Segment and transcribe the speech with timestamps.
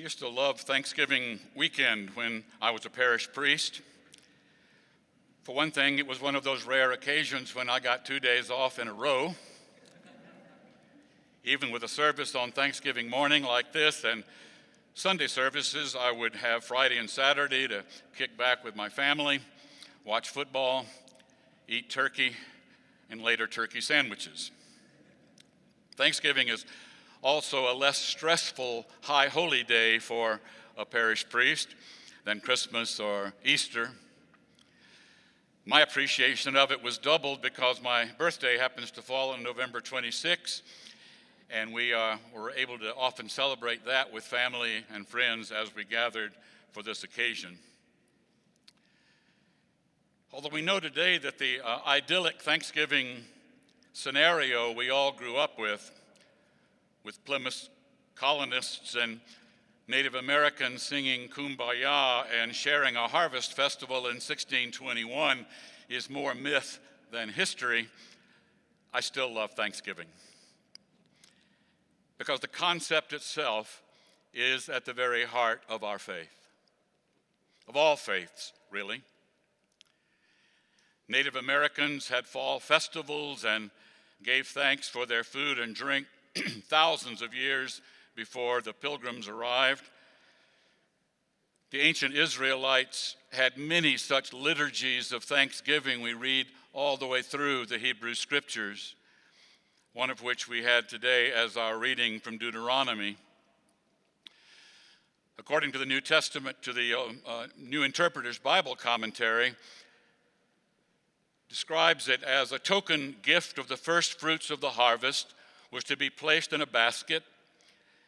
[0.00, 3.82] used to love Thanksgiving weekend when I was a parish priest.
[5.42, 8.50] For one thing, it was one of those rare occasions when I got two days
[8.50, 9.34] off in a row.
[11.44, 14.24] Even with a service on Thanksgiving morning like this and
[14.94, 17.84] Sunday services, I would have Friday and Saturday to
[18.16, 19.40] kick back with my family,
[20.06, 20.86] watch football,
[21.68, 22.32] eat turkey,
[23.10, 24.50] and later turkey sandwiches.
[25.96, 26.64] Thanksgiving is
[27.22, 30.40] also a less stressful high holy day for
[30.76, 31.68] a parish priest
[32.24, 33.90] than Christmas or Easter.
[35.66, 40.62] My appreciation of it was doubled because my birthday happens to fall on November 26,
[41.50, 45.84] and we uh, were able to often celebrate that with family and friends as we
[45.84, 46.32] gathered
[46.72, 47.58] for this occasion.
[50.32, 53.18] Although we know today that the uh, idyllic Thanksgiving
[53.92, 55.90] scenario we all grew up with,
[57.04, 57.68] with Plymouth
[58.14, 59.20] colonists and
[59.88, 65.46] Native Americans singing Kumbaya and sharing a harvest festival in 1621
[65.88, 66.78] is more myth
[67.10, 67.88] than history,
[68.94, 70.06] I still love Thanksgiving.
[72.18, 73.82] Because the concept itself
[74.32, 76.48] is at the very heart of our faith,
[77.66, 79.02] of all faiths, really.
[81.08, 83.70] Native Americans had fall festivals and
[84.22, 86.06] gave thanks for their food and drink
[86.68, 87.80] thousands of years
[88.14, 89.84] before the pilgrims arrived.
[91.70, 97.66] The ancient Israelites had many such liturgies of thanksgiving we read all the way through
[97.66, 98.96] the Hebrew scriptures,
[99.92, 103.16] one of which we had today as our reading from Deuteronomy.
[105.38, 109.54] According to the New Testament, to the uh, uh New Interpreter's Bible commentary,
[111.48, 115.34] describes it as a token gift of the first fruits of the harvest
[115.70, 117.22] was to be placed in a basket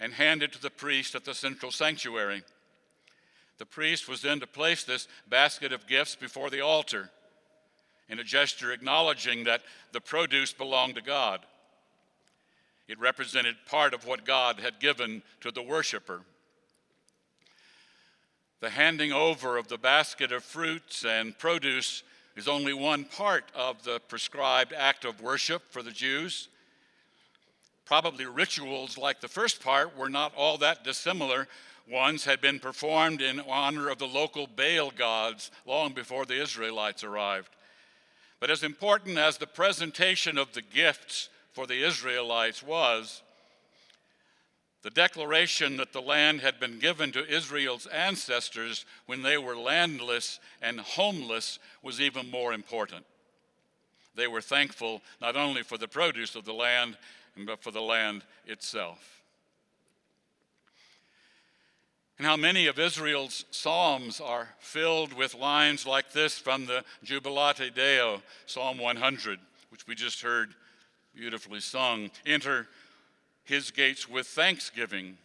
[0.00, 2.42] and handed to the priest at the central sanctuary.
[3.58, 7.10] The priest was then to place this basket of gifts before the altar
[8.08, 11.40] in a gesture acknowledging that the produce belonged to God.
[12.86, 16.22] It represented part of what God had given to the worshiper.
[18.60, 22.02] The handing over of the basket of fruits and produce
[22.36, 26.48] is only one part of the prescribed act of worship for the Jews.
[27.84, 31.48] Probably rituals like the first part were not all that dissimilar.
[31.90, 37.04] Ones had been performed in honor of the local Baal gods long before the Israelites
[37.04, 37.50] arrived.
[38.40, 43.22] But as important as the presentation of the gifts for the Israelites was,
[44.82, 50.40] the declaration that the land had been given to Israel's ancestors when they were landless
[50.60, 53.06] and homeless was even more important.
[54.14, 56.98] They were thankful not only for the produce of the land,
[57.36, 59.22] but for the land itself.
[62.18, 67.74] And how many of Israel's psalms are filled with lines like this from the Jubilate
[67.74, 69.40] Deo, Psalm 100,
[69.70, 70.54] which we just heard
[71.14, 72.10] beautifully sung.
[72.26, 72.68] Enter
[73.44, 75.16] his gates with thanksgiving.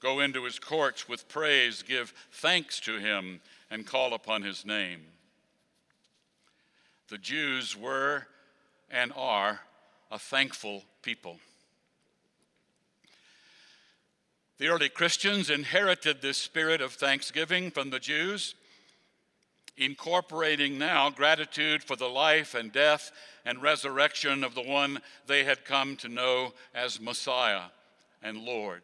[0.00, 3.40] Go into his courts with praise, give thanks to him,
[3.70, 5.00] and call upon his name.
[7.08, 8.26] The Jews were
[8.90, 9.60] and are
[10.14, 11.38] a thankful people.
[14.58, 18.54] The early Christians inherited this spirit of thanksgiving from the Jews,
[19.76, 23.10] incorporating now gratitude for the life and death
[23.44, 27.64] and resurrection of the one they had come to know as Messiah
[28.22, 28.82] and Lord.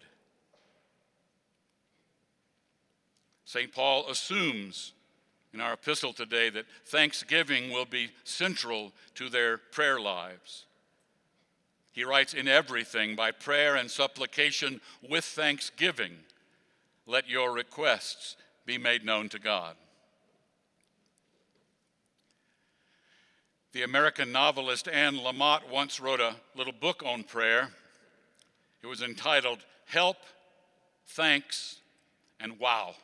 [3.45, 3.73] St.
[3.73, 4.95] Paul assumes
[5.55, 10.67] in our epistle today that thanksgiving will be central to their prayer lives.
[11.93, 16.13] He writes, In everything, by prayer and supplication with thanksgiving,
[17.07, 19.77] let your requests be made known to God.
[23.73, 27.71] The American novelist Anne Lamott once wrote a little book on prayer.
[28.83, 30.17] It was entitled Help,
[31.07, 31.77] Thanks,
[32.41, 32.95] and Wow.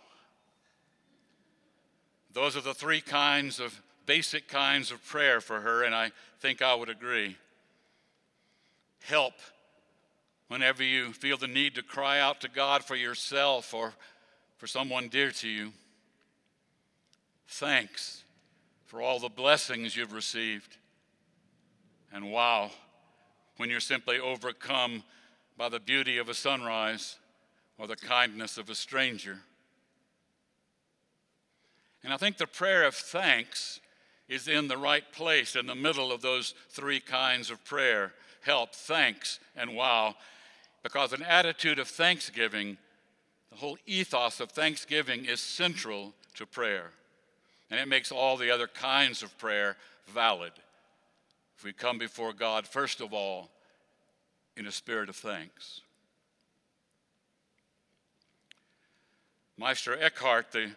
[2.33, 6.63] Those are the three kinds of basic kinds of prayer for her, and I think
[6.63, 7.37] I would agree.
[9.07, 9.35] Help
[10.49, 13.93] whenever you feel the need to cry out to God for yourself or
[14.57, 15.73] for someone dear to you.
[17.47, 18.25] Thanks
[18.87, 20.77] for all the blessings you've received.
[22.13, 22.71] And wow,
[23.59, 25.05] when you're simply overcome
[25.57, 27.17] by the beauty of a sunrise
[27.79, 29.39] or the kindness of a stranger.
[32.03, 33.81] And I think the prayer of thanks
[34.29, 38.13] is in the right place in the middle of those three kinds of prayer
[38.47, 40.15] help, thanks, and wow,
[40.83, 42.79] because an attitude of thanksgiving
[43.51, 46.91] The whole ethos of thanksgiving is central to prayer,
[47.71, 49.77] and it makes all the other kinds of prayer
[50.09, 50.53] valid.
[51.57, 53.49] If we come before God, first of all,
[54.57, 55.81] in a spirit of thanks.
[59.57, 60.73] Meister Eckhart, the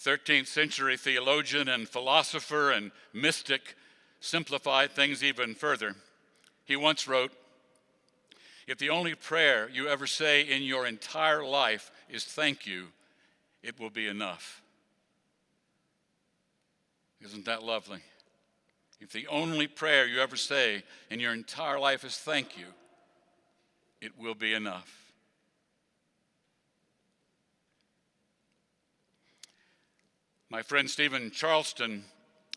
[0.00, 3.74] 13th century theologian and philosopher and mystic,
[4.20, 5.96] simplified things even further.
[6.64, 7.32] He once wrote
[8.66, 12.88] If the only prayer you ever say in your entire life is thank you,
[13.62, 14.62] it will be enough.
[17.20, 18.00] Isn't that lovely?
[19.00, 22.66] If the only prayer you ever say in your entire life is thank you,
[24.00, 25.02] it will be enough.
[30.50, 32.04] My friend Steven Charleston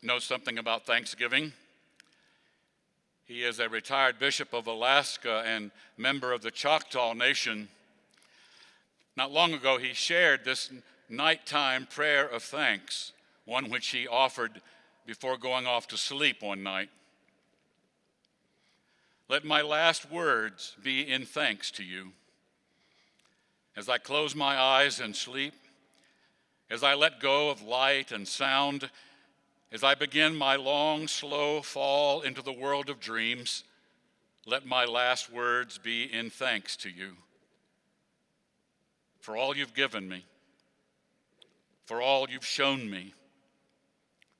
[0.02, 1.52] knows something about Thanksgiving.
[3.26, 7.68] He is a retired bishop of Alaska and member of the Choctaw Nation.
[9.16, 10.70] Not long ago, he shared this
[11.08, 13.12] nighttime prayer of thanks,
[13.44, 14.60] one which he offered
[15.06, 16.88] before going off to sleep one night.
[19.28, 22.12] Let my last words be in thanks to you.
[23.76, 25.54] As I close my eyes and sleep,
[26.70, 28.88] as I let go of light and sound,
[29.72, 33.64] as I begin my long, slow fall into the world of dreams,
[34.46, 37.16] let my last words be in thanks to you
[39.26, 40.24] for all you've given me,
[41.84, 43.12] for all you've shown me,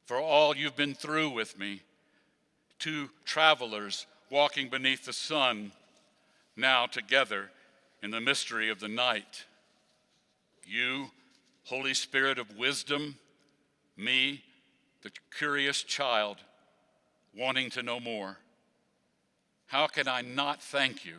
[0.04, 1.80] for all you've been through with me.
[2.78, 5.72] Two travelers walking beneath the sun,
[6.56, 7.50] now together
[8.00, 9.44] in the mystery of the night.
[10.64, 11.10] You,
[11.64, 13.16] Holy Spirit of wisdom,
[13.96, 14.44] me,
[15.02, 16.38] the curious child,
[17.36, 18.38] wanting to know more.
[19.66, 21.16] How can I not thank you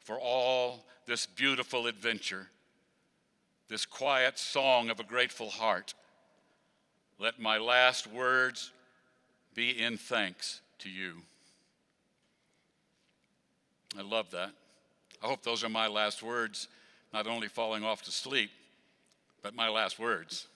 [0.00, 2.48] for all this beautiful adventure,
[3.68, 5.94] this quiet song of a grateful heart?
[7.18, 8.70] Let my last words
[9.54, 11.22] be in thanks to you.
[13.96, 14.50] I love that.
[15.22, 16.68] I hope those are my last words,
[17.12, 18.50] not only falling off to sleep
[19.44, 20.48] but my last words.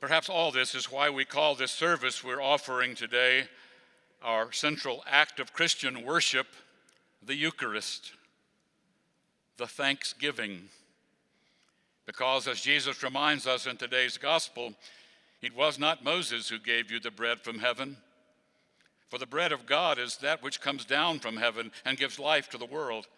[0.00, 3.48] Perhaps all this is why we call this service we're offering today
[4.22, 6.46] our central act of Christian worship
[7.20, 8.12] the Eucharist,
[9.56, 10.68] the thanksgiving.
[12.06, 14.72] Because, as Jesus reminds us in today's gospel,
[15.42, 17.96] it was not Moses who gave you the bread from heaven.
[19.08, 22.48] For the bread of God is that which comes down from heaven and gives life
[22.50, 23.08] to the world.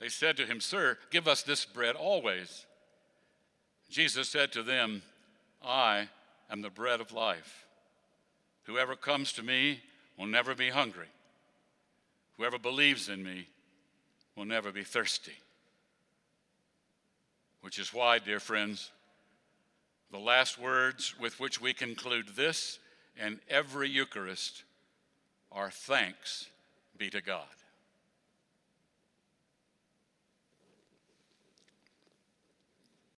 [0.00, 2.64] They said to him, Sir, give us this bread always.
[3.90, 5.02] Jesus said to them,
[5.66, 6.08] I
[6.50, 7.66] am the bread of life.
[8.64, 9.80] Whoever comes to me
[10.16, 11.08] will never be hungry.
[12.36, 13.48] Whoever believes in me
[14.36, 15.36] will never be thirsty.
[17.62, 18.90] Which is why, dear friends,
[20.12, 22.78] the last words with which we conclude this
[23.18, 24.62] and every Eucharist
[25.50, 26.46] are thanks
[26.96, 27.44] be to God.